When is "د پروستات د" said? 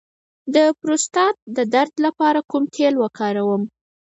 0.55-1.57